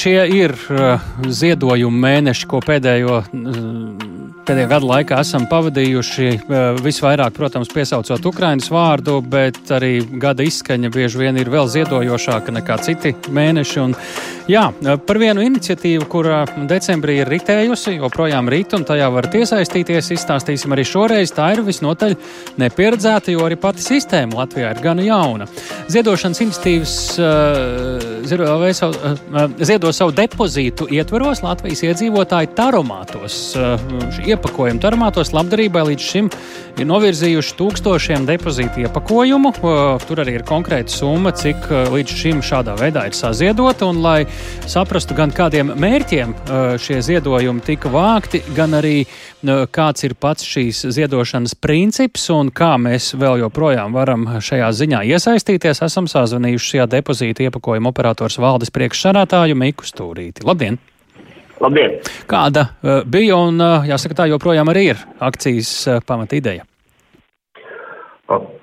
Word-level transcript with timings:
Šie 0.00 0.20
ir 0.32 0.54
uh, 0.72 1.02
ziedojuma 1.28 1.98
mēneši, 2.06 2.46
ko 2.48 2.62
pēdējo, 2.64 3.18
uh, 3.20 4.04
pēdējo 4.48 4.68
gadu 4.70 4.88
laikā 4.88 5.18
esam 5.20 5.44
pavadījuši. 5.50 6.28
Uh, 6.38 6.78
visvairāk, 6.80 7.34
protams, 7.36 7.68
piesaucot 7.74 8.28
Ukraiņas 8.30 8.70
vārdu, 8.72 9.18
bet 9.20 9.60
arī 9.76 9.98
gada 10.22 10.46
izskaņa 10.46 10.88
bieži 10.94 11.20
vien 11.20 11.36
ir 11.42 11.52
vēl 11.52 11.68
ziedojošāka 11.74 12.54
nekā 12.56 12.78
citi 12.86 13.12
mēneši. 13.28 13.82
Un, 13.82 13.96
jā, 14.50 14.64
par 15.06 15.20
vienu 15.20 15.44
iniciatīvu, 15.44 16.06
kura 16.10 16.42
decembrī 16.70 17.20
ir 17.20 17.30
ritējusi, 17.30 17.98
joprojām 18.00 18.48
rīt, 18.52 18.74
un 18.78 18.86
tajā 18.88 19.10
varat 19.12 19.36
iesaistīties, 19.40 20.12
izstāstīsim 20.16 20.72
arī 20.74 20.86
šoreiz. 20.88 21.34
Tā 21.36 21.52
ir 21.54 21.64
visnotaļ 21.66 22.16
nepieredzēta, 22.60 23.34
jo 23.34 23.44
arī 23.46 23.60
pati 23.60 23.84
sistēma 23.84 24.42
Latvijā 24.42 24.72
ir 24.74 24.82
gana 24.84 25.04
jauna. 25.04 25.48
Ziedošanas 25.90 26.42
iniciatīvas 26.46 26.96
uh, 27.20 28.10
ziedo 29.60 29.90
to 29.90 29.94
savu 29.96 30.12
depozītu 30.14 30.86
ietvaros 30.94 31.40
Latvijas 31.42 31.82
iedzīvotāji 31.82 32.52
taromātos. 32.54 33.36
Eh, 33.58 34.28
iepakojumu 34.30 34.78
taromātos 34.82 35.32
labdarībai 35.34 35.82
līdz 35.88 36.04
šim 36.04 36.28
ir 36.78 36.86
novirzījuši 36.86 37.56
tūkstošiem 37.58 38.26
depozītu 38.28 38.84
iepakojumu. 38.84 39.52
Eh, 39.56 40.06
tur 40.06 40.22
arī 40.22 40.36
ir 40.38 40.46
konkrēta 40.46 40.94
summa, 40.94 41.32
cik 41.34 41.66
eh, 41.70 41.90
līdz 41.96 42.16
šim 42.22 42.42
šādā 42.44 42.76
veidā 42.78 43.06
ir 43.08 43.18
saziedota. 43.18 43.88
Un, 43.90 43.98
lai 44.04 44.26
saprastu, 44.70 45.16
gan 45.18 45.32
kādiem 45.34 45.72
mērķiem 45.80 46.34
šie 46.80 47.00
ziedojumi 47.04 47.64
tika 47.66 47.90
vākti, 47.92 48.42
gan 48.56 48.76
arī 48.78 49.04
kāds 49.74 50.06
ir 50.06 50.14
pats 50.20 50.46
šīs 50.46 50.84
ziedošanas 50.94 51.56
princips 51.58 52.28
un 52.34 52.52
kā 52.54 52.74
mēs 52.80 53.12
vēl 53.18 53.42
joprojām 53.44 53.96
varam 53.96 54.28
šajā 54.42 54.70
ziņā 54.82 55.02
iesaistīties, 55.14 55.82
esam 55.86 56.08
sazvanījuši 56.10 56.74
šajā 56.74 56.88
depozīta 56.98 57.48
iepakojuma 57.48 57.90
operators 57.90 58.38
valdes 58.42 58.72
priekšsarātāju 58.74 59.58
Miku 59.58 59.88
Stūrīti. 59.88 60.46
Labdien! 60.46 60.78
Labdien! 61.60 61.98
Kāda 62.30 62.62
uh, 62.70 63.00
bija 63.04 63.36
un, 63.36 63.60
uh, 63.60 63.84
jāsaka, 63.88 64.22
tā 64.22 64.28
joprojām 64.30 64.70
arī 64.72 64.86
ir 64.94 65.00
akcijas 65.20 65.72
uh, 65.88 65.98
pamata 66.06 66.38
ideja? 66.38 66.64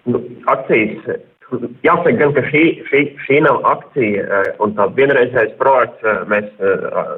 Nu, 0.07 0.21
akcijas 0.49 1.19
Jāsaka, 1.85 2.11
gan, 2.19 2.33
ka 2.35 2.41
šī, 2.49 2.63
šī, 2.89 3.01
šī 3.23 3.37
nav 3.45 3.61
akcija 3.69 4.41
un 4.63 4.73
tā 4.75 4.89
vienreizējais 4.97 5.53
projekts. 5.61 6.03
Mēs 6.27 6.49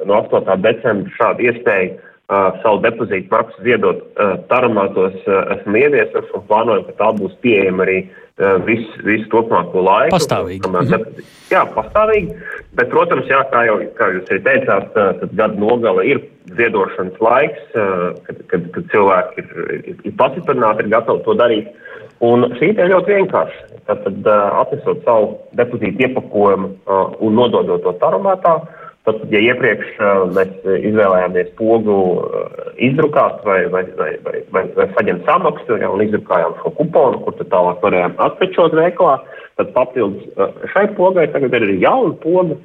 no 0.06 0.20
8. 0.22 0.54
decembra 0.62 1.16
šādu 1.16 1.48
iespēju 1.50 1.96
uh, 2.30 2.60
savu 2.62 2.80
depozītu 2.84 3.30
maksu 3.32 3.66
ziedot 3.66 4.02
uh, 4.02 4.36
taramātos, 4.50 5.16
uh, 5.26 5.42
esam 5.56 5.76
ieviesuši 5.80 6.34
un 6.36 6.46
plānojam, 6.48 6.86
ka 6.88 6.96
tā 7.00 7.10
būs 7.18 7.34
pieejama 7.44 7.84
arī 7.86 7.98
uh, 8.06 8.56
visu, 8.66 9.02
visu 9.06 9.26
turpmāko 9.32 9.82
laiku. 9.86 10.14
Pastāvīgi. 10.14 10.70
Uh, 10.70 10.86
depozīt, 10.92 11.34
jā, 11.50 11.64
pastāvīgi. 11.74 12.38
Bet, 12.78 12.90
protams, 12.94 13.26
jā, 13.30 13.42
kā 13.52 13.64
jau 13.66 13.78
kā 13.98 14.10
jūs 14.14 14.30
arī 14.30 14.42
teicāt, 14.46 14.90
uh, 14.94 15.12
tad 15.22 15.36
gada 15.42 15.60
nogala 15.60 16.06
ir 16.06 16.22
ziedošanas 16.58 17.20
laiks, 17.24 17.62
uh, 17.74 18.10
kad, 18.28 18.42
kad, 18.52 18.70
kad 18.76 18.90
cilvēki 18.94 19.44
ir, 19.44 19.54
ir, 19.80 20.02
ir 20.12 20.18
pastiprināti, 20.20 20.86
ir 20.86 20.94
gatavi 20.94 21.26
to 21.26 21.38
darīt. 21.42 21.72
Un 22.20 22.44
šī 22.58 22.74
ir 22.74 22.90
ļoti 22.92 23.16
vienkārša. 23.16 23.66
Tad, 23.88 24.02
tad 24.04 24.26
atnesot 24.60 25.00
savu 25.06 25.32
depozītu 25.56 26.04
iepakojumu 26.04 26.68
uh, 26.68 27.14
un 27.24 27.38
nododot 27.38 27.80
to 27.86 27.94
taromātā, 28.02 28.58
uh, 28.60 28.80
Tad, 29.08 29.22
ja 29.32 29.40
iepriekš 29.40 29.92
uh, 29.96 30.26
mēs 30.36 30.50
izvēlējāmies 30.90 31.54
pogu 31.56 31.94
uh, 32.20 32.66
izdrukāt 32.84 33.38
vai, 33.48 33.62
vai, 33.72 33.86
vai, 33.96 34.10
vai, 34.26 34.42
vai, 34.52 34.64
vai 34.76 34.86
saņemt 34.92 35.24
samaksu 35.24 35.78
ja, 35.80 35.88
un 35.88 36.02
izdrukājām 36.04 36.58
šo 36.58 36.72
kuponu, 36.76 37.22
kur 37.24 37.38
tad 37.38 37.48
tālāk 37.54 37.80
varējām 37.86 38.18
atpečot 38.26 38.76
veiklā, 38.76 39.14
tad 39.56 39.72
papildus 39.72 40.26
uh, 40.36 40.52
šai 40.74 40.84
pogai 40.98 41.30
tagad 41.32 41.56
ir 41.56 41.64
arī 41.64 41.78
jauna 41.80 42.12
poga 42.20 42.58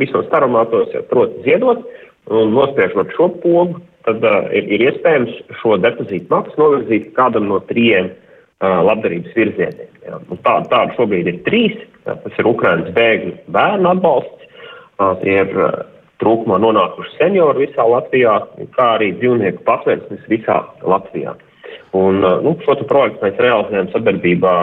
visos 0.00 0.24
staromātos, 0.30 0.88
ja 0.96 1.04
proti 1.12 1.44
ziedot 1.44 1.84
un 2.32 2.56
nospiežot 2.56 3.12
šo 3.18 3.28
pogu, 3.44 3.82
tad 4.08 4.24
uh, 4.24 4.48
ir, 4.48 4.72
ir 4.72 4.86
iespējams 4.88 5.42
šo 5.60 5.76
depozītu 5.84 6.32
maksu 6.32 6.56
novirzīt 6.56 7.12
kādam 7.20 7.52
no 7.52 7.60
trījiem 7.68 8.14
labdarības 8.62 9.34
virzieniem. 9.36 9.88
Ja. 10.06 10.20
Tādu 10.44 10.70
tā 10.70 10.82
šobrīd 10.96 11.30
ir 11.30 11.40
trīs. 11.46 11.80
Tas 12.06 12.38
ir 12.38 12.48
Ukrainas 12.50 12.90
bēgļu 12.96 13.34
bērnu 13.54 13.90
atbalsts 13.92 14.42
ir 15.26 15.50
trūkumā 16.22 16.58
nonākuši 16.62 17.16
seniori 17.18 17.66
visā 17.66 17.86
Latvijā, 17.88 18.36
kā 18.76 18.88
arī 18.96 19.12
dzīvnieku 19.18 19.64
patvērsnes 19.66 20.28
visā 20.30 20.60
Latvijā. 20.86 21.34
Un, 21.98 22.22
nu, 22.22 22.54
šo 22.64 22.76
projektu 22.88 23.26
mēs 23.26 23.40
realizējam 23.42 23.90
sadarbībā 23.92 24.54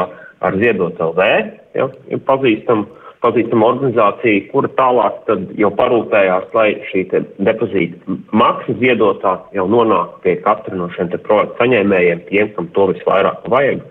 ar 0.45 0.55
Ziedot 0.61 0.99
LV, 1.03 1.27
ja, 1.75 1.89
pazīstam, 2.27 2.87
pazīstam 3.23 3.63
organizāciju, 3.65 4.47
kura 4.53 4.69
tālāk 4.77 5.31
jau 5.59 5.69
parūpējās, 5.75 6.49
lai 6.55 6.69
šī 6.89 7.05
depozīta 7.45 8.17
maksa 8.31 8.75
ziedotā 8.79 9.35
jau 9.55 9.65
nonāk 9.71 10.19
pie 10.23 10.37
katra 10.45 10.77
no 10.79 10.89
šiem 10.95 11.11
projektu 11.25 11.59
saņēmējiem, 11.59 12.25
tiem, 12.29 12.51
kam 12.55 12.69
to 12.75 12.89
visvairāk 12.93 13.47
vajag. 13.51 13.83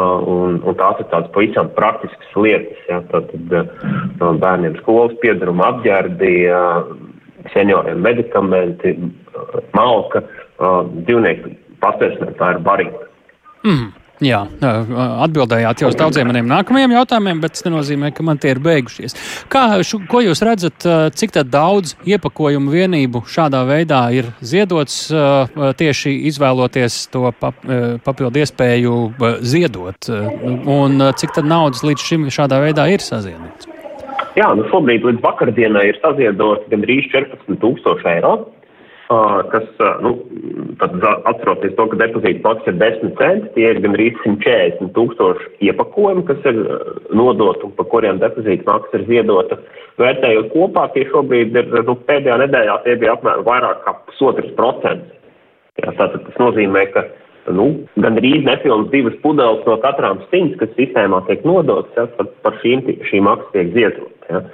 Un, 0.00 0.60
un 0.62 0.76
tās 0.78 1.00
ir 1.02 1.08
tādas 1.10 1.32
pavisam 1.34 1.68
praktiskas 1.74 2.36
lietas. 2.38 2.78
Ja, 2.88 3.00
tad, 3.10 3.32
tad 3.50 4.38
bērniem 4.40 4.78
skolas 4.78 5.16
piedaruma 5.20 5.72
apģērbi, 5.74 6.30
senioriem 7.50 7.98
medikamenti, 8.06 8.94
malka, 9.74 10.22
dzīvnieku 10.60 11.56
tā 11.82 12.52
ir 12.54 12.62
barība. 12.64 13.06
Mm. 13.64 13.90
Jā, 14.20 14.42
atbildējāt 14.60 15.80
jau 15.80 15.88
uz 15.88 15.96
daudziem 15.96 16.28
maniem 16.28 16.48
nākamajiem 16.50 16.92
jautājumiem, 16.92 17.38
bet 17.40 17.54
tas 17.56 17.64
nenozīmē, 17.64 18.10
ka 18.12 18.24
man 18.26 18.36
tie 18.36 18.50
ir 18.52 18.60
beigušies. 18.60 19.16
Kā, 19.48 19.62
šu, 19.80 20.02
ko 20.12 20.20
jūs 20.20 20.44
redzat, 20.44 20.84
cik 21.16 21.38
daudz 21.48 21.94
iepakojumu 22.04 22.68
vienību 22.74 23.22
šādā 23.24 23.62
veidā 23.64 24.02
ir 24.12 24.28
ziedots 24.44 25.06
tieši 25.80 26.12
izvēloties 26.28 27.00
to 27.14 27.32
pap, 27.40 27.64
papildu 28.04 28.44
iespēju 28.44 28.94
ziedot, 29.40 30.12
un 30.12 31.08
cik 31.16 31.40
naudas 31.40 31.80
līdz 31.88 32.08
šim 32.12 32.28
šādā 32.28 32.60
veidā 32.60 32.90
ir 32.92 33.00
saziedots? 33.00 33.72
Jā, 34.36 34.52
nu 34.52 34.68
šobrīd 34.68 35.00
līdz 35.08 35.24
vakardienai 35.24 35.88
ir 35.94 35.96
saziedots 36.04 36.68
gandrīz 36.68 37.08
14,000 37.16 38.12
eiro 38.12 38.36
kas, 39.50 39.66
nu, 40.04 40.12
atceroties 41.26 41.74
to, 41.74 41.86
ka 41.90 41.98
depozīta 41.98 42.44
maksa 42.44 42.70
ir 42.70 42.76
10 42.78 43.14
centi, 43.18 43.48
tie 43.56 43.66
ir 43.72 43.80
gandrīz 43.82 44.18
140 44.22 44.92
tūkstoši 44.94 45.48
iepakojumu, 45.66 46.22
kas 46.28 46.46
ir 46.46 46.60
nodot 47.18 47.64
un 47.66 47.72
pa 47.78 47.86
kuriem 47.90 48.20
depozīta 48.22 48.68
maksa 48.68 49.00
ir 49.00 49.06
ziedota. 49.08 49.58
Vērtējot 50.00 50.52
kopā, 50.54 50.86
tie 50.94 51.08
šobrīd 51.10 51.58
ir, 51.58 51.72
nu, 51.88 51.96
pēdējā 52.06 52.38
nedēļā 52.44 52.76
tie 52.84 52.94
bija 53.02 53.16
apmēram 53.16 53.48
vairāk 53.48 53.82
kā 53.86 53.96
pusotrs 54.06 54.54
procents. 54.60 55.10
Jā, 55.80 55.90
tātad 55.90 56.22
tas 56.28 56.38
nozīmē, 56.38 56.86
ka, 56.94 57.04
nu, 57.56 57.70
gandrīz 57.98 58.46
nepilns 58.46 58.92
divas 58.94 59.16
pudeles 59.24 59.66
no 59.66 59.80
katrām 59.82 60.22
stints, 60.28 60.58
kas 60.62 60.70
sistēmā 60.78 61.24
tiek 61.26 61.42
nodotas, 61.48 62.14
par, 62.16 62.30
par 62.46 62.62
šīm, 62.62 62.86
šī 63.10 63.24
maksa 63.26 63.50
tiek 63.56 63.74
ziedota. 63.74 64.44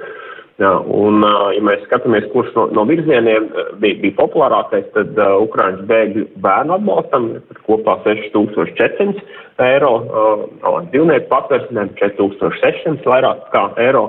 Jā, 0.57 0.71
un, 0.89 1.21
ja 1.53 1.61
mēs 1.61 1.83
skatāmies, 1.85 2.25
kurš 2.33 2.55
no, 2.57 2.63
no 2.73 2.87
virzieniem 2.89 3.51
bija, 3.83 3.99
bija 4.01 4.15
populārākais, 4.17 4.87
tad 4.95 5.19
uh, 5.21 5.35
Ukraiņas 5.45 5.83
bēgļu 5.91 6.25
bērnu 6.41 6.79
atbalstam 6.79 7.27
kopā 7.67 7.99
6400 8.07 9.21
eiro, 9.67 9.93
uh, 10.01 10.79
dzīvnieku 10.89 11.29
patversmēm 11.29 11.93
4600 12.01 13.05
vairāk 13.05 13.45
kā 13.53 13.67
eiro 13.85 14.07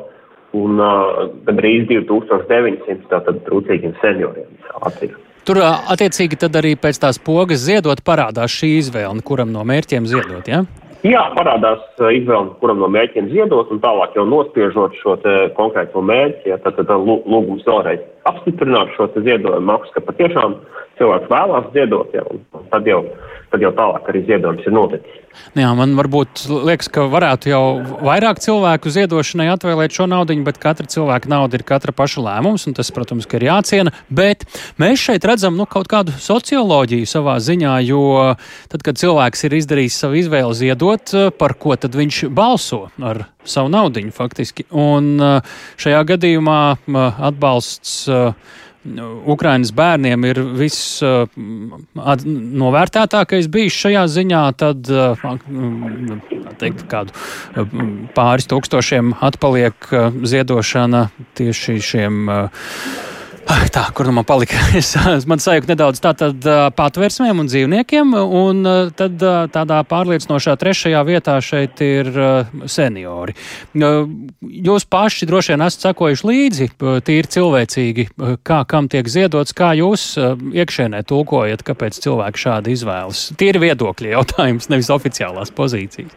un 0.56 0.80
uh, 0.80 1.28
gandrīz 1.50 1.90
2900 1.91 3.12
tātad 3.12 3.44
trūcīgiem 3.50 4.00
senioriem 4.00 4.47
Latvijā. 4.80 5.19
Tur 5.47 5.59
attiecīgi 5.68 6.40
tad 6.40 6.56
arī 6.59 6.78
pēc 6.80 7.03
tās 7.03 7.19
pogas 7.19 7.68
ziedot 7.68 8.00
parādās 8.07 8.56
šī 8.56 8.78
izvēle, 8.86 9.19
kuram 9.28 9.52
no 9.52 9.68
mērķiem 9.68 10.07
ziedot, 10.07 10.47
jā? 10.47 10.63
Ja? 10.63 10.87
Jā, 11.07 11.22
parādās 11.38 11.84
izvēle, 12.01 12.56
kuram 12.59 12.81
no 12.81 12.90
mērķiem 12.91 13.29
ziedot, 13.31 13.69
un 13.72 13.79
tālāk 13.84 14.16
jau 14.18 14.25
nospiežot 14.28 14.97
šo 15.00 15.16
konkrēto 15.56 16.01
mērķi, 16.03 16.51
ja, 16.51 16.57
tad, 16.63 16.79
tad 16.79 16.91
lūgums 17.00 17.63
vēlreiz 17.68 18.01
apstiprināt 18.30 18.94
šo 18.96 19.10
ziedojumu 19.16 19.72
maksu, 19.72 19.94
ka 19.96 20.06
patiešām 20.10 20.60
cilvēks 20.98 21.31
vēlās 21.31 21.72
ziedot, 21.75 22.13
ja, 22.16 22.25
un 22.31 22.68
tad 22.72 22.88
jau, 22.90 23.04
tad 23.54 23.63
jau 23.63 23.72
tālāk 23.78 24.10
arī 24.12 24.24
ziedojums 24.28 24.66
ir 24.66 24.75
noticis. 24.75 25.24
Nu 25.54 25.62
jā, 25.62 25.69
man 25.78 25.94
varbūt 25.98 26.48
liekas, 26.66 26.90
ka 26.94 27.06
varētu 27.12 27.51
jau 27.51 27.62
vairāk 28.06 28.42
cilvēku 28.42 28.92
ziedošanai 28.94 29.50
atvēlēt 29.54 29.94
šo 29.94 30.07
naudu, 30.10 30.36
bet 30.46 30.60
katra 30.62 30.90
cilvēka 30.90 31.30
nauda 31.30 31.60
ir 31.60 31.66
katra 31.68 31.94
paša 31.96 32.24
lēmums, 32.25 32.68
un 32.69 32.78
tas, 32.78 32.90
protams, 32.94 33.30
ir 33.38 33.48
jāciena. 33.48 33.94
Bet 34.10 34.48
mēs 34.81 35.04
šeit 35.06 35.28
redzam 35.30 35.57
nu, 35.60 35.68
kaut 35.69 35.90
kādu 35.92 36.16
socioloģiju 36.18 37.10
savā 37.10 37.38
ziņā, 37.44 37.78
jo 37.88 38.34
tad, 38.72 38.84
kad 38.86 39.00
cilvēks 39.00 39.48
ir 39.48 39.60
izdarījis 39.62 40.01
savu 40.04 40.22
izvēli 40.24 40.57
ziedot, 40.57 41.16
par 41.38 41.57
ko 41.62 41.78
tad 41.78 41.98
viņš 41.98 42.25
balso 42.34 42.88
ar 42.98 43.28
savu 43.48 43.72
naudu 43.74 44.06
faktiski. 44.16 44.68
Un 44.72 45.18
šajā 45.80 46.04
gadījumā 46.14 46.62
atbalsts 47.30 48.08
Ukraiņas 49.28 49.74
bērniem 49.76 50.26
ir 50.30 50.40
viss 50.56 51.02
novērtētākais 52.64 53.50
bijis 53.52 53.80
šajā 53.82 54.06
ziņā, 54.14 54.44
tad 54.62 54.88
teikt, 56.62 56.86
kādu 56.88 57.12
pāris 58.16 58.48
tūkstošiem 58.48 59.12
atpaliek 59.28 59.92
ziedošana 60.24 61.08
tieši 61.36 61.78
šiem 61.84 62.32
uh, 62.32 62.72
Tā, 63.48 63.84
kur 63.96 64.08
nu 64.10 64.14
man 64.18 64.26
palika? 64.28 64.60
Es, 64.80 64.96
man 65.30 65.40
sajūta 65.42 65.72
nedaudz 65.72 66.02
tātad 66.04 66.44
patvērsmēm 66.76 67.44
un 67.44 67.50
dzīvniekiem, 67.50 68.14
un 68.16 68.68
tad 68.98 69.22
tādā 69.54 69.78
pārliecinošā 69.88 70.56
trešajā 70.60 71.04
vietā 71.08 71.38
šeit 71.44 71.80
ir 71.86 72.10
seniori. 72.70 73.36
Jūs 74.68 74.88
paši 74.92 75.30
droši 75.30 75.54
vien 75.54 75.66
esat 75.68 75.88
sakojuši 75.88 76.28
līdzi, 76.32 76.70
tīri 77.08 77.32
cilvēcīgi, 77.38 78.08
kā 78.48 78.60
kam 78.70 78.90
tiek 78.92 79.08
ziedots, 79.12 79.56
kā 79.58 79.72
jūs 79.80 80.10
iekšēnē 80.18 81.04
tulkojat, 81.08 81.64
kāpēc 81.68 82.02
cilvēki 82.04 82.44
šādi 82.48 82.76
izvēlas. 82.76 83.28
Tīri 83.40 83.64
viedokļi 83.68 84.14
jautājums, 84.16 84.72
nevis 84.74 84.92
oficiālās 84.94 85.54
pozīcijas. 85.56 86.12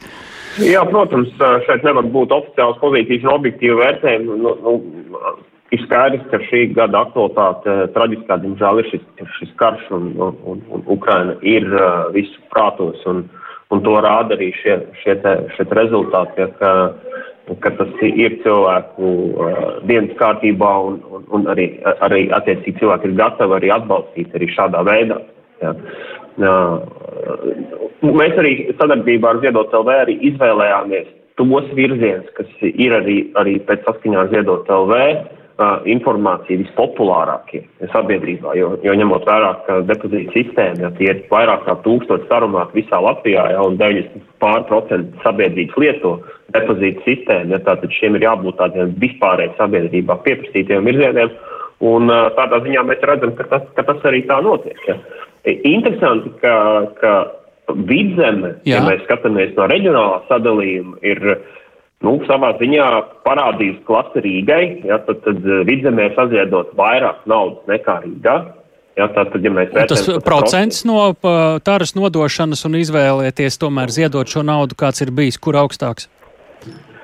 Jā, 0.65 0.83
protams, 0.89 1.31
šeit 1.69 1.87
nevar 1.87 2.09
būt 2.11 2.33
oficiāls 2.35 2.81
pozīcijas 2.83 3.23
un 3.29 3.37
objektīva 3.37 3.79
vērtējuma. 3.85 4.41
Nu, 4.41 4.57
nu, 4.65 4.75
ir 5.71 5.83
skaidrs, 5.85 6.25
ka 6.31 6.41
šī 6.49 6.65
gada 6.75 7.05
aktualitāte 7.05 7.77
traģiskā, 7.95 8.41
diemžēl, 8.43 8.83
ir 8.83 8.89
šis, 8.91 9.05
šis 9.39 9.53
karš 9.61 9.87
un, 9.95 10.11
un, 10.19 10.39
un, 10.53 10.65
un 10.75 10.85
Ukraina 10.91 11.37
ir 11.47 11.67
uh, 11.71 12.11
visu 12.15 12.43
prātos 12.55 13.05
un, 13.11 13.25
un 13.71 13.85
to 13.87 13.95
rāda 14.03 14.35
arī 14.39 14.51
šie, 14.59 14.81
šie, 15.03 15.17
te, 15.23 15.37
šie 15.55 15.69
te 15.71 15.79
rezultāti, 15.79 16.43
ja, 16.43 16.49
ka, 16.59 16.73
ka 17.63 17.75
tas 17.79 18.05
ir 18.09 18.41
cilvēku 18.45 19.13
uh, 19.13 19.61
dienas 19.87 20.17
kārtībā 20.19 20.73
un, 20.91 21.01
un, 21.11 21.27
un 21.39 21.47
arī, 21.55 21.71
arī 22.03 22.27
attiecīgi 22.41 22.81
cilvēki 22.83 23.13
ir 23.13 23.19
gatavi 23.23 23.59
arī 23.61 23.75
atbalstīt 23.79 24.35
arī 24.35 24.51
šādā 24.57 24.83
veidā. 24.91 25.23
Ja. 25.63 25.75
Uh, 26.41 26.79
mēs 28.07 28.39
arī 28.41 28.55
sadarbībā 28.79 29.35
ar 29.35 29.43
Ziedot 29.45 29.75
LV 29.77 29.99
arī 30.07 30.19
izvēlējāmies 30.33 31.19
tos 31.39 31.69
virzienus, 31.77 32.29
kas 32.37 32.49
ir 32.69 32.93
arī, 32.93 33.21
arī 33.39 33.61
pēc 33.65 33.85
saskaņā 33.87 34.25
ar 34.25 34.33
Ziedot 34.33 34.69
LV 34.69 34.97
uh, 34.97 35.29
informācija 35.89 36.61
vispopulārākie 36.63 37.63
sabiedrībā, 37.93 38.55
jo, 38.59 38.73
jo 38.85 38.95
ņemot 39.01 39.27
vērā, 39.29 39.51
ka 39.67 39.79
depozīta 39.89 40.35
sistēma, 40.35 40.85
ja 40.85 40.91
tie 40.99 41.09
ir 41.13 41.23
vairāk 41.33 41.65
kā 41.67 41.77
tūkstoši 41.85 42.29
sarunāti 42.31 42.81
visā 42.81 43.01
Latvijā, 43.05 43.47
ja, 43.55 43.63
un 43.67 43.79
90 43.81 44.27
pār 44.43 44.67
procentu 44.71 45.25
sabiedrības 45.25 45.81
lieto 45.81 46.15
depozīta 46.55 47.05
sistēmu, 47.07 47.57
ja, 47.57 47.63
tātad 47.69 47.93
šiem 47.97 48.19
ir 48.19 48.29
jābūt 48.29 48.61
tādiem 48.61 48.95
vispārēji 49.03 49.57
sabiedrībā 49.59 50.21
pieprasītiem 50.27 50.89
virzieniem, 50.91 51.35
un 51.91 52.13
uh, 52.13 52.29
tādā 52.37 52.63
ziņā 52.65 52.87
mēs 52.89 53.05
redzam, 53.09 53.35
ka 53.39 53.49
tas, 53.53 53.69
ka 53.77 53.87
tas 53.89 54.09
arī 54.09 54.25
tā 54.29 54.41
notiek. 54.45 54.81
Ja. 54.89 54.99
Interesanti, 55.45 56.35
ka, 56.43 56.55
ka 57.01 57.15
vidzeme, 57.75 58.57
Jā. 58.65 58.79
ja 58.79 58.83
mēs 58.87 59.03
skatāmies 59.07 59.55
no 59.57 59.69
reģionālā 59.71 60.21
sadalījuma, 60.29 60.99
ir 61.07 61.21
nu, 62.07 62.17
savā 62.29 62.55
ziņā 62.61 62.87
parādījis 63.27 63.83
klase 63.89 64.23
Rīgai, 64.25 64.63
ja, 64.89 65.01
tad, 65.07 65.21
tad 65.27 65.45
eh, 65.45 65.65
vidzemē 65.69 66.11
saziedot 66.17 66.73
vairāk 66.79 67.27
naudas 67.31 67.69
nekā 67.71 68.01
Rīgā. 68.07 68.39
Ja, 68.99 69.07
tātad, 69.15 69.39
ja 69.41 69.53
vērtējam, 69.55 69.87
tas 69.89 70.09
procents 70.27 70.83
no 70.85 71.13
taras 71.65 71.95
nodošanas 71.97 72.67
un 72.67 72.75
izvēlēties 72.81 73.57
tomēr 73.63 73.93
ziedot 73.95 74.29
šo 74.29 74.43
naudu, 74.45 74.77
kāds 74.77 75.01
ir 75.05 75.13
bijis, 75.15 75.39
kur 75.41 75.57
augstāks? 75.61 76.09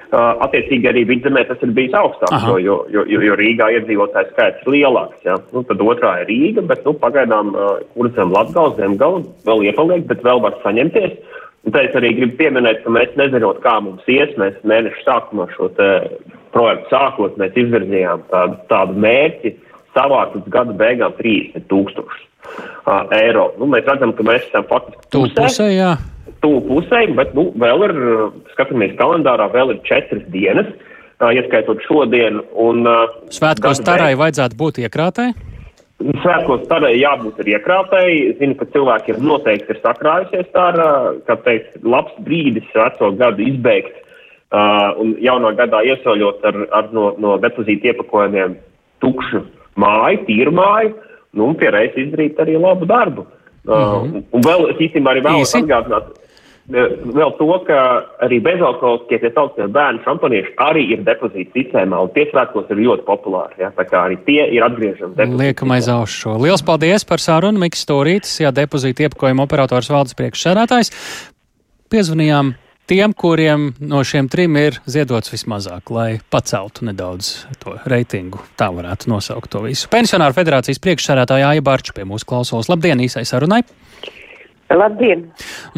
Uh, 0.06 0.34
attiecīgi 0.44 0.90
arī 0.90 1.04
vidzemē 1.06 1.44
tas 1.48 1.62
ir 1.64 1.72
bijis 1.76 1.94
augstāks, 1.96 2.34
Aha. 2.36 2.56
jo, 2.62 2.82
jo, 2.90 3.04
jo, 3.10 3.22
jo 3.22 3.38
Rīgā 3.38 3.70
iedzīvotājs 3.78 4.28
skaits 4.34 4.66
ir 4.66 4.74
lielāks. 4.74 5.22
Ja? 5.26 5.38
Nu, 5.54 5.62
tad 5.66 5.80
otrā 5.82 6.12
ir 6.22 6.28
Rīga, 6.30 6.66
bet 6.68 6.84
nu, 6.86 6.92
pagaidām 7.00 7.54
uh, 7.54 7.80
kurzem 7.94 8.34
Latgals, 8.34 8.76
Zemgala 8.78 9.22
vēl 9.48 9.66
iepaliek, 9.70 10.04
bet 10.10 10.22
vēl 10.26 10.42
var 10.44 10.58
saņemties. 10.66 11.16
Uh, 11.16 11.35
Tā 11.74 11.82
es 11.82 11.96
arī 11.98 12.12
gribu 12.14 12.36
pieminēt, 12.38 12.84
ka 12.84 12.92
mēs 12.94 13.14
nezinot, 13.18 13.58
kā 13.64 13.74
mums 13.82 14.04
ies, 14.10 14.30
mēs 14.38 14.58
mēnešu 14.70 15.02
sākumā 15.02 15.48
šo 15.56 15.70
projektu 16.54 16.92
sākot, 16.92 17.38
mēs 17.40 17.56
izvirzījām 17.58 18.22
tādu, 18.30 18.58
tādu 18.70 18.94
mērķi 19.02 19.52
savākt 19.96 20.36
līdz 20.38 20.52
gada 20.54 20.76
beigām 20.78 21.16
30 21.18 21.66
tūkstošus 21.72 22.22
uh, 22.86 23.02
eiro. 23.18 23.48
Nu, 23.58 23.68
mēs 23.72 23.88
redzam, 23.88 24.14
ka 24.16 24.26
mēs 24.26 24.46
esam 24.46 24.68
faktiski 24.70 25.10
tuvu 25.14 25.32
pusē. 25.40 25.70
Tuvu 26.44 26.62
pusē, 26.68 27.02
bet 27.18 27.34
nu, 27.34 27.48
vēl 27.58 27.86
ir, 27.88 27.96
skatāmies 28.54 28.94
kalendārā, 29.00 29.48
vēl 29.54 29.74
ir 29.74 29.82
četras 29.88 30.22
dienas, 30.34 30.70
uh, 31.18 31.32
ieskaitot 31.32 31.82
šodienu. 31.88 32.44
Un, 32.62 32.84
uh, 32.86 33.18
Svētkos 33.34 33.82
tarai 33.86 34.14
vajadzētu 34.20 34.58
būt 34.60 34.82
iekrātai? 34.84 35.32
Svētkos 35.96 36.66
tādai 36.68 36.98
jābūt 36.98 37.38
arī 37.40 37.54
iekrātēji. 37.56 38.34
Zinu, 38.40 38.56
ka 38.60 38.66
cilvēkiem 38.74 39.22
noteikti 39.24 39.72
ir 39.72 39.78
sakrājusies 39.80 40.50
tā 40.52 40.66
ar, 40.74 40.80
kā 41.24 41.38
teikt, 41.46 41.78
labs 41.88 42.12
brīdis 42.26 42.68
veco 42.76 43.14
gadu 43.16 43.46
izbeigt 43.46 43.94
uh, 43.96 44.92
un 45.00 45.14
jaunā 45.24 45.54
gadā 45.56 45.80
iesaļot 45.88 46.44
ar, 46.50 46.58
ar 46.76 46.92
no, 46.92 47.14
no 47.22 47.38
depozīta 47.40 47.94
iepakojumiem 47.94 48.58
tukšu 49.00 49.40
māju, 49.80 50.20
tīru 50.28 50.52
māju, 50.56 50.92
nu, 51.32 51.48
un 51.48 51.56
pie 51.56 51.72
reizes 51.72 52.04
izdarīt 52.04 52.44
arī 52.44 52.58
labu 52.60 52.88
darbu. 52.92 53.24
Uh, 53.64 53.72
mm 53.72 54.12
-hmm. 54.12 54.22
Un 54.36 54.46
vēl 54.46 54.70
es 54.74 54.84
īstenībā 54.88 55.16
arī 55.16 55.24
vēlos 55.24 55.56
atgādināt 55.56 56.12
vēl 56.68 57.32
to, 57.38 57.46
ka 57.66 57.78
arī 58.24 58.40
bezalkoholiskie 58.42 59.20
tie 59.22 59.30
saucamie 59.34 59.68
bērnu 59.74 60.02
šampanieši 60.06 60.54
arī 60.62 60.82
ir 60.96 61.04
depozīta 61.06 61.54
sistēmā, 61.54 62.00
un 62.02 62.12
tie 62.16 62.26
svētkos 62.32 62.70
ir 62.74 62.82
ļoti 62.82 63.06
populāri. 63.06 63.60
Ja? 63.62 63.70
Tā 63.76 63.86
kā 63.86 64.02
arī 64.08 64.18
tie 64.26 64.48
ir 64.50 64.66
atgriežami. 64.66 65.28
Liekam 65.38 65.74
aiz 65.76 65.88
aušu 65.92 66.20
šo. 66.24 66.36
Liels 66.42 66.64
paldies 66.66 67.06
par 67.06 67.22
sarunu, 67.22 67.62
Miks 67.62 67.86
Storītis, 67.86 68.40
jā, 68.42 68.52
depozīta 68.54 69.06
iepakojuma 69.06 69.46
operators 69.46 69.90
valdes 69.92 70.18
priekšsēdētājs. 70.18 70.90
Piezvanījām 71.92 72.56
tiem, 72.90 73.14
kuriem 73.14 73.68
no 73.78 74.02
šiem 74.06 74.30
trim 74.30 74.58
ir 74.58 74.80
ziedots 74.90 75.30
vismazāk, 75.30 75.90
lai 75.94 76.08
paceltu 76.34 76.86
nedaudz 76.88 77.46
to 77.62 77.78
reitingu. 77.86 78.42
Tā 78.58 78.72
varētu 78.74 79.10
nosaukt 79.12 79.54
to 79.54 79.62
visu. 79.66 79.90
Pensionāru 79.92 80.34
federācijas 80.34 80.82
priekšsēdētāja 80.82 81.54
Aija 81.54 81.66
Barča 81.66 81.94
pie 81.94 82.06
mūsu 82.08 82.26
klausos. 82.26 82.70
Labdien, 82.72 83.02
īsai 83.06 83.26
sarunai! 83.28 83.62
Labdien! 84.66 85.20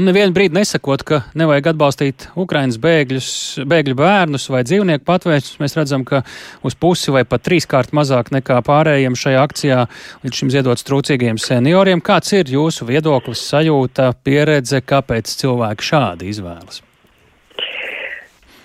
Un 0.01 0.07
nevienu 0.09 0.33
brīdi 0.33 0.57
nesakot, 0.57 1.03
ka 1.05 1.19
nevajag 1.37 1.75
atbalstīt 1.75 2.25
Ukraiņas 2.41 2.79
bēgļus, 2.81 3.31
bēgļu 3.69 3.97
bērnus 3.99 4.49
vai 4.49 4.63
dzīvnieku 4.65 5.05
patvērstus. 5.09 5.59
Mēs 5.61 5.77
redzam, 5.77 6.07
ka 6.09 6.23
uz 6.65 6.77
pusi 6.79 7.13
vai 7.13 7.27
pat 7.29 7.45
trīskārt 7.45 7.93
mazāk 7.97 8.33
nekā 8.33 8.63
pārējiem 8.65 9.19
šajā 9.19 9.43
akcijā 9.45 9.83
līdz 10.25 10.41
šim 10.41 10.53
ziedots 10.55 10.89
trūcīgiem 10.89 11.41
senioriem. 11.43 12.01
Kāds 12.05 12.33
ir 12.39 12.49
jūsu 12.49 12.89
viedoklis, 12.89 13.45
sajūta, 13.51 14.15
pieredze, 14.25 14.81
kāpēc 14.81 15.37
cilvēki 15.37 15.91
šādi 15.91 16.33
izvēlas? 16.33 16.81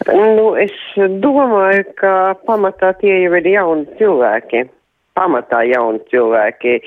Nu, 0.08 0.54
es 0.60 0.72
domāju, 1.24 1.84
ka 2.00 2.16
pamatā 2.48 2.94
tie 3.00 3.26
jau 3.26 3.36
ir 3.40 3.52
jauni 3.52 4.00
cilvēki 4.00 4.66
pamatā 5.18 5.62
jauni 5.70 6.02
cilvēki, 6.12 6.80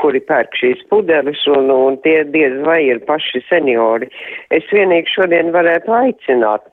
kuri 0.00 0.20
pērk 0.28 0.56
šīs 0.60 0.84
pudeles, 0.90 1.40
un, 1.50 1.70
un 1.72 1.98
tie 2.04 2.22
diez 2.28 2.56
vai 2.66 2.80
ir 2.86 3.02
paši 3.08 3.44
seniori. 3.48 4.10
Es 4.54 4.68
vienīgi 4.72 5.14
šodien 5.16 5.52
varētu 5.54 5.94
aicināt, 5.96 6.66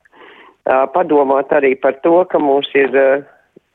padomāt 0.96 1.54
arī 1.56 1.76
par 1.80 1.98
to, 2.06 2.22
ka 2.32 2.40
mums 2.40 2.70
ir 2.78 2.92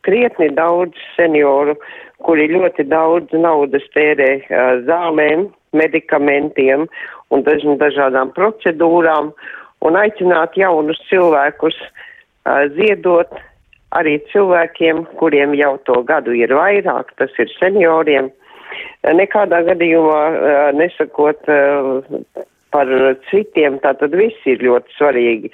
krietni 0.06 0.52
daudz 0.54 0.94
senioru, 1.16 1.74
kuri 2.24 2.48
ļoti 2.52 2.86
daudz 2.88 3.32
naudas 3.34 3.84
tērē 3.94 4.30
zālēm, 4.86 5.48
medikamentiem 5.76 6.86
un 7.34 7.42
daž 7.44 7.66
dažādām 7.80 8.30
procedūrām, 8.36 9.32
un 9.84 9.98
aicināt 9.98 10.56
jaunus 10.56 11.00
cilvēkus 11.10 11.76
ziedot 12.78 13.34
arī 13.98 14.18
cilvēkiem, 14.32 15.04
kuriem 15.20 15.54
jau 15.58 15.76
to 15.88 16.02
gadu 16.08 16.34
ir 16.36 16.52
vairāk, 16.54 17.14
tas 17.20 17.32
ir 17.42 17.52
senioriem. 17.58 18.30
Nekādā 19.06 19.62
gadījumā 19.68 20.22
nesakot 20.76 21.40
par 22.76 22.92
citiem, 23.30 23.78
tātad 23.80 24.12
viss 24.16 24.48
ir 24.48 24.60
ļoti 24.64 24.96
svarīgi. 24.98 25.50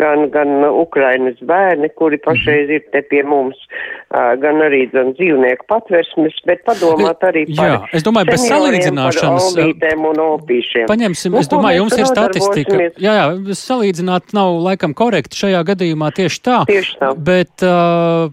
Gan, 0.00 0.28
gan 0.34 0.66
Ukrainas 0.66 1.38
bērni, 1.46 1.90
kuri 1.98 2.18
pašreiz 2.24 2.72
ir 2.74 2.82
te 2.90 3.04
pie 3.06 3.22
mums, 3.26 3.58
gan 4.42 4.62
arī 4.64 4.84
gan 4.92 5.12
dzīvnieku 5.14 5.68
patversmes, 5.70 6.36
bet 6.48 6.64
padomāt 6.66 7.22
arī 7.26 7.46
par. 7.52 7.70
Jā, 7.70 7.78
es 7.94 8.06
domāju, 8.06 8.32
bez 8.32 8.46
salīdzināšanas. 8.48 9.50
un 10.10 10.22
opīšiem. 10.24 10.88
Paņemsim, 10.90 11.34
nu, 11.34 11.42
es 11.42 11.50
domāju, 11.52 11.84
jums 11.84 11.98
ir 11.98 12.10
statistika. 12.10 12.80
Jā, 13.02 13.14
jā, 13.20 13.56
salīdzināt 13.60 14.34
nav 14.36 14.58
laikam 14.64 14.96
korekti 14.96 15.38
šajā 15.44 15.62
gadījumā 15.70 16.10
tieši 16.16 16.42
tā. 16.44 16.58
Tieši 16.70 16.98
tā. 17.00 17.12
Bet, 17.30 17.54
uh, 17.62 18.32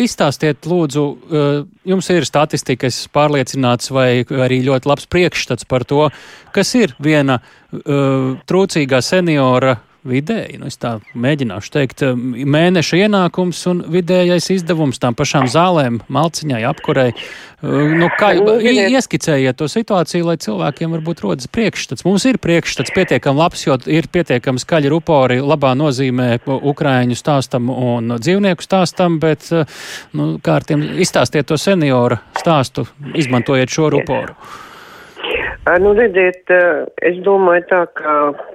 izstāstiet, 0.00 0.66
lūdzu, 0.68 1.04
uh, 1.04 1.50
jums 1.88 2.10
ir 2.12 2.26
statistika, 2.28 2.88
es 2.90 3.04
pārliecināts, 3.12 3.92
vai 3.94 4.22
arī 4.24 4.62
ļoti 4.66 4.90
labs 4.90 5.08
priekšstats 5.10 5.68
par 5.68 5.84
to, 5.88 6.08
kas 6.54 6.74
ir 6.78 6.94
viena 7.02 7.40
uh, 7.40 8.36
trūcīgā 8.48 9.02
seniora 9.04 9.76
vidēji, 10.06 10.58
nu, 10.60 10.68
es 10.70 10.78
tā 10.80 10.96
mēģināšu 11.18 11.72
teikt, 11.74 12.02
mēneša 12.14 13.00
ienākums 13.04 13.60
un 13.70 13.82
vidējais 13.92 14.48
izdevums 14.54 15.00
tām 15.02 15.16
pašām 15.18 15.48
zālēm, 15.50 16.00
malciņai, 16.08 16.60
apkurei. 16.70 17.10
Nu, 17.60 18.08
kā 18.16 18.30
nu, 18.38 18.54
ieskicējiet 18.60 19.58
to 19.60 19.68
situāciju, 19.68 20.30
lai 20.30 20.38
cilvēkiem 20.40 20.94
varbūt 20.96 21.20
rodas 21.26 21.50
priekšstats? 21.52 22.06
Mums 22.08 22.24
ir 22.30 22.40
priekšstats 22.40 22.94
pietiekami 22.96 23.42
labs, 23.42 23.66
jo 23.66 23.76
ir 23.92 24.08
pietiekami 24.12 24.62
skaļi 24.62 24.92
rupori, 24.94 25.40
labā 25.44 25.74
nozīmē 25.76 26.30
ukraiņu 26.48 27.18
stāstam 27.20 27.68
un 27.74 28.16
dzīvnieku 28.16 28.64
stāstam, 28.64 29.20
bet, 29.20 29.50
nu, 30.16 30.32
kā 30.40 30.56
ar 30.62 30.68
tiem 30.68 30.88
izstāstiet 31.04 31.50
to 31.52 31.60
senioru 31.60 32.22
stāstu, 32.40 32.88
izmantojiet 33.20 33.76
šo 33.76 33.92
ruporu. 33.98 34.32
Jā. 34.32 34.69
Nu, 35.68 35.90
redziet, 35.92 36.48
es 37.04 37.18
domāju 37.20 37.66
tā, 37.68 37.80
ka 37.98 38.12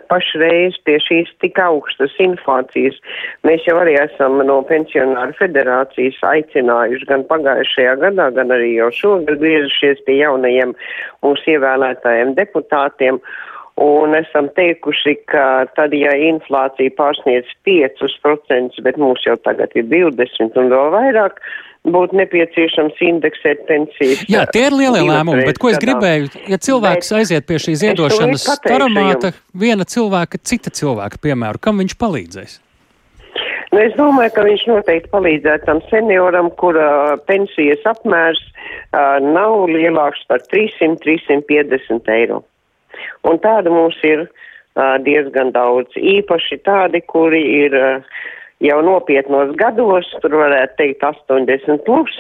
pašreiz 0.10 0.74
pie 0.88 0.96
šīs 1.06 1.30
tik 1.44 1.60
augstas 1.62 2.16
inflācijas 2.22 2.98
mēs 3.46 3.62
jau 3.68 3.76
arī 3.78 3.94
esam 4.02 4.42
no 4.48 4.58
pensionāru 4.66 5.36
federācijas 5.38 6.18
aicinājuši 6.26 7.06
gan 7.12 7.28
pagājušajā 7.30 7.94
gadā, 8.02 8.32
gan 8.34 8.54
arī 8.58 8.72
jau 8.80 8.90
šogad 9.00 9.38
griežušies 9.44 10.02
pie 10.08 10.18
jaunajiem 10.24 10.74
mūsu 11.22 11.54
ievēlētājiem 11.54 12.34
deputātiem. 12.42 13.22
Un 13.82 14.16
esam 14.16 14.48
teikuši, 14.56 15.18
ka 15.28 15.68
tad, 15.76 15.92
ja 15.92 16.14
inflācija 16.30 16.94
pārsniedz 16.96 17.50
5%, 17.68 18.80
bet 18.86 19.00
mums 19.02 19.26
jau 19.28 19.36
tagad 19.44 19.76
ir 19.76 19.90
20 19.92 20.56
un 20.62 20.70
vēl 20.72 20.94
vairāk, 20.94 21.42
būtu 21.84 22.16
nepieciešams 22.22 23.02
indeksēt 23.04 23.66
pensijas. 23.68 24.24
Jā, 24.32 24.46
tie 24.48 24.68
ir 24.70 24.78
lielie 24.80 25.04
lēmumi, 25.04 25.44
bet 25.50 25.60
ko 25.62 25.74
es 25.74 25.82
gribēju, 25.84 26.32
ja 26.48 26.62
cilvēks 26.62 27.12
bet 27.12 27.20
aiziet 27.20 27.50
pie 27.50 27.60
šī 27.62 27.76
ziedošanas 27.84 28.48
staromāta, 28.62 29.34
viena 29.52 29.84
cilvēka, 29.84 30.40
cita 30.40 30.72
cilvēka, 30.72 31.20
piemēram, 31.28 31.62
kam 31.62 31.84
viņš 31.84 32.00
palīdzēs? 32.00 32.62
Nu, 33.76 33.82
es 33.84 33.96
domāju, 34.00 34.32
ka 34.32 34.44
viņš 34.46 34.68
noteikti 34.72 35.12
palīdzētu 35.12 35.68
tam 35.68 35.84
senioram, 35.90 36.48
kura 36.56 37.20
pensijas 37.28 37.84
apmērs 37.92 38.40
uh, 38.40 39.20
nav 39.20 39.66
lielāks 39.68 40.24
par 40.30 40.40
300-350 40.48 42.14
eiro. 42.16 42.46
Un 43.28 43.42
tāda 43.44 43.74
mums 43.74 43.98
ir 44.04 44.26
uh, 44.26 44.96
diezgan 45.06 45.52
daudz. 45.56 45.96
Īpaši 45.96 46.62
tādi, 46.68 47.02
kuri 47.12 47.42
ir 47.66 47.76
uh, 47.80 48.16
jau 48.64 48.80
nopietnos 48.86 49.56
gados, 49.60 50.10
tur 50.22 50.38
varētu 50.44 50.80
teikt 50.80 51.04
80 51.04 51.84
plus, 51.88 52.16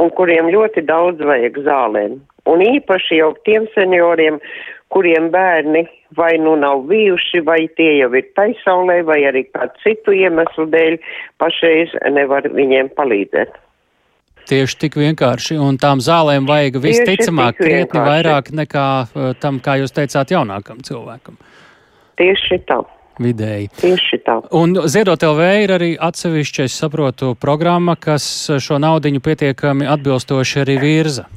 un 0.00 0.12
kuriem 0.18 0.50
ļoti 0.52 0.84
daudz 0.86 1.22
vajag 1.24 1.60
zālēm. 1.66 2.20
Un 2.50 2.60
īpaši 2.60 3.20
jau 3.22 3.32
tiem 3.48 3.66
senioriem, 3.74 4.38
kuriem 4.92 5.30
bērni 5.32 5.86
vai 6.16 6.36
nu 6.38 6.54
nav 6.60 6.84
bijuši, 6.90 7.40
vai 7.46 7.64
tie 7.78 7.96
jau 7.98 8.12
ir 8.14 8.28
taisaulē, 8.38 9.00
vai 9.08 9.22
arī 9.30 9.46
kādu 9.50 9.80
citu 9.82 10.14
iemeslu 10.14 10.68
dēļ 10.70 10.98
pašreiz 11.42 11.94
nevar 12.14 12.46
viņiem 12.52 12.92
palīdzēt. 12.98 13.63
Tieši 14.48 14.76
tik 14.82 14.98
vienkārši, 15.00 15.56
un 15.60 15.78
tām 15.80 16.02
zālēm 16.04 16.48
vajag 16.48 16.76
visticamāk 16.84 17.56
krietni 17.60 18.02
vairāk 18.04 18.50
nekā 18.52 18.88
uh, 19.04 19.30
tam, 19.40 19.60
kā 19.64 19.78
jūs 19.80 19.94
teicāt, 19.96 20.34
jaunākam 20.34 20.82
cilvēkam. 20.84 21.38
Tieši 22.20 22.60
tā 22.68 22.82
vidēji. 23.20 23.70
Tieši 23.78 24.20
tā. 24.26 24.38
Un 24.56 24.74
Ziedot 24.90 25.22
LV 25.22 25.48
ir 25.64 25.74
arī 25.76 25.90
atsevišķa, 26.00 26.66
es 26.68 26.76
saprotu, 26.82 27.34
programma, 27.40 27.96
kas 27.96 28.26
šo 28.60 28.80
naudiņu 28.82 29.22
pietiekami 29.24 29.88
atbilstoši 29.90 30.62
arī 30.64 30.78
virza. 30.82 31.28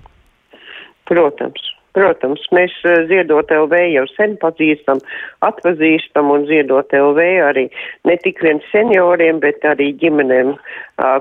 Protams. 1.07 1.66
Protams, 1.97 2.43
mēs 2.53 2.73
eh, 2.85 3.05
Ziedot 3.09 3.49
LV 3.53 3.79
jau 3.95 4.05
sen 4.11 4.35
pazīstam, 4.41 5.01
atpazīstam 5.47 6.29
un 6.33 6.45
Ziedot 6.49 6.93
LV 6.93 7.25
arī 7.47 7.65
ne 8.05 8.17
tik 8.21 8.43
vien 8.45 8.61
senioriem, 8.71 9.41
bet 9.41 9.65
arī 9.65 9.89
ģimenēm, 10.01 10.53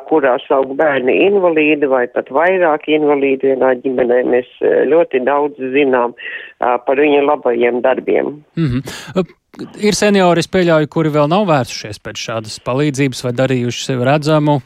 kurās 0.08 0.44
aug 0.56 0.70
bērni 0.76 1.14
invalīdi 1.26 1.88
vai 1.88 2.06
pat 2.12 2.30
vairāk 2.32 2.86
invalīdi 2.92 3.52
vienā 3.52 3.74
ģimenē. 3.82 4.22
Mēs 4.32 4.52
ļoti 4.92 5.20
daudz 5.26 5.60
zinām 5.74 6.14
par 6.58 7.00
viņu 7.00 7.24
labajiem 7.26 7.82
darbiem. 7.84 8.38
Mm 8.56 8.70
-hmm. 8.70 9.34
Ir 9.80 9.96
seniori, 9.96 10.42
es 10.44 10.50
pieļauju, 10.52 10.88
kuri 10.92 11.08
vēl 11.08 11.30
nav 11.32 11.46
vērsušies 11.48 12.02
pēc 12.04 12.20
šādas 12.20 12.58
palīdzības 12.66 13.24
vai 13.24 13.32
darījuši 13.32 13.84
sevi 13.86 14.04
redzamu 14.04 14.58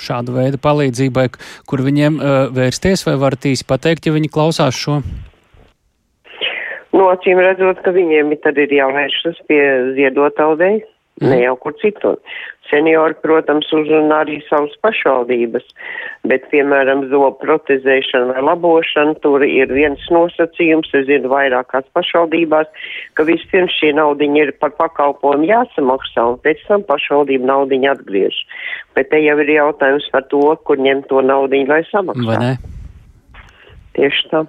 šādu 0.00 0.32
veidu 0.32 0.60
palīdzībai, 0.64 1.26
kur 1.68 1.84
viņiem 1.84 2.16
vērsties, 2.56 3.04
vai 3.04 3.18
varat 3.20 3.44
īsi 3.44 3.68
pateikt, 3.68 4.08
ja 4.08 4.16
viņi 4.16 4.32
klausās 4.32 4.74
šo? 4.74 5.02
No 6.92 7.02
nu, 7.02 7.08
acīm 7.12 7.40
redzot, 7.42 7.82
ka 7.84 7.92
viņiem 7.92 8.32
tad 8.44 8.56
ir 8.60 8.72
jāvēršas 8.72 9.42
pie 9.50 9.60
ziedotaudēji, 9.98 10.80
mm. 11.20 11.28
ne 11.28 11.42
jau 11.42 11.56
kur 11.60 11.74
citur. 11.82 12.16
Seniori, 12.68 13.16
protams, 13.24 13.68
uzrunā 13.72 14.22
arī 14.24 14.38
savas 14.44 14.74
pašvaldības, 14.84 15.64
bet, 16.28 16.44
piemēram, 16.52 17.06
zobu 17.12 17.30
protezēšana 17.40 18.34
vai 18.34 18.42
labošana, 18.44 19.14
tur 19.24 19.44
ir 19.44 19.72
viens 19.72 20.04
nosacījums, 20.12 20.90
es 20.96 21.06
zinu, 21.08 21.30
vairākās 21.32 21.88
pašvaldībās, 21.96 22.68
ka 23.16 23.24
vispirms 23.28 23.76
šī 23.80 23.94
naudiņa 23.96 24.42
ir 24.42 24.52
par 24.60 24.74
pakalpojumu 24.80 25.48
jāsamaksā, 25.48 26.26
un 26.34 26.40
pēc 26.44 26.60
tam 26.68 26.84
pašvaldība 26.88 27.48
naudiņu 27.52 27.92
atgriež. 27.94 28.42
Bet 28.96 29.12
te 29.12 29.22
jau 29.24 29.38
ir 29.44 29.56
jautājums 29.56 30.08
par 30.12 30.28
to, 30.32 30.44
kur 30.68 30.80
ņemt 30.80 31.08
to 31.12 31.24
naudiņu, 31.24 31.72
lai 31.72 31.82
samaksā. 31.92 32.54
Tieši 33.96 34.28
tā. 34.32 34.44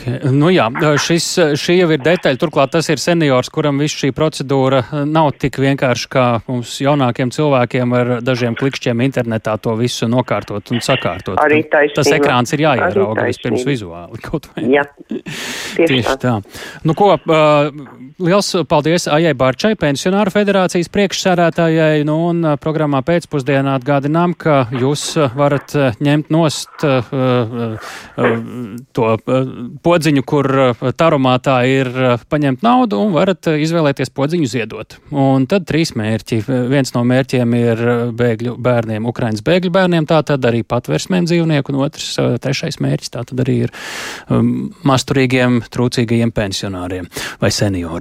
Okay. 0.00 0.32
Nu 0.32 0.48
jā, 0.52 0.66
šis, 1.00 1.26
šī 1.60 1.76
jau 1.80 1.88
ir 1.94 2.00
detaļa. 2.02 2.38
Turklāt 2.40 2.72
tas 2.74 2.88
ir 2.92 3.00
seniors, 3.02 3.50
kuram 3.52 3.80
viss 3.82 3.98
šī 4.00 4.12
procedūra 4.16 4.82
nav 5.08 5.32
tik 5.40 5.58
vienkārši 5.60 6.08
kā 6.10 6.24
mums 6.48 6.76
jaunākiem 6.80 7.32
cilvēkiem 7.34 7.94
ar 7.98 8.12
dažiem 8.24 8.56
klikšķiem 8.58 9.02
internetā 9.04 9.56
to 9.60 9.74
visu 9.78 10.08
nokārtot 10.10 10.72
un 10.72 10.82
sakārtot. 10.84 11.36
Arī 11.42 11.62
taisnība. 11.68 11.98
Tas 12.00 12.12
ekrāns 12.16 12.54
ir 12.56 12.64
jāierauga 12.64 13.26
vispirms 13.28 13.66
vizuāli 13.68 14.22
kaut 14.24 14.48
vai. 14.54 14.64
Jā, 14.76 14.86
tieši, 15.10 15.86
tieši 15.90 16.16
tā. 16.16 16.16
tā. 16.24 16.34
Nu 16.86 16.96
ko, 16.98 17.12
liels 18.20 18.52
paldies 18.70 19.08
Ajai 19.10 19.34
Barčai, 19.38 19.74
pensionāru 19.80 20.32
federācijas 20.34 20.90
priekšsērētājai, 20.94 22.04
nu 22.08 22.16
un 22.30 22.52
programmā 22.62 23.02
pēcpusdienā 23.06 23.76
atgādinām, 23.80 24.34
ka 24.38 24.62
jūs 24.72 25.04
varat 25.36 25.74
ņemt 26.00 26.32
nost 26.32 26.84
to 28.96 29.10
podziņu, 29.90 30.24
kur 30.26 30.46
eh, 30.50 30.82
tarumātā 30.96 31.56
ir 31.68 31.90
eh, 31.90 32.22
paņemt 32.30 32.64
naudu 32.66 33.00
un 33.02 33.14
varat 33.16 33.50
eh, 33.50 33.58
izvēlēties 33.64 34.12
podziņu 34.14 34.50
ziedot. 34.50 34.98
Un 35.10 35.46
tad 35.50 35.66
trīs 35.68 35.94
mērķi. 35.98 36.40
Viens 36.70 36.94
no 36.94 37.02
mērķiem 37.08 37.56
ir 37.58 37.82
bēgļu 38.16 38.56
bērniem, 38.62 39.08
Ukrainas 39.10 39.44
bēgļu 39.46 39.72
bērniem, 39.74 40.06
tā 40.10 40.20
tad 40.26 40.46
arī 40.46 40.62
patversmēm 40.66 41.26
dzīvnieku, 41.28 41.74
un 41.74 41.84
otrs, 41.86 42.12
trešais 42.42 42.80
mērķis 42.82 43.14
tā 43.14 43.24
tad 43.28 43.42
arī 43.42 43.56
ir 43.66 43.74
um, 44.30 44.70
masturīgiem, 44.86 45.60
trūcīgajiem 45.72 46.34
pensionāriem 46.36 47.10
vai 47.42 47.52
senioriem. 47.54 48.00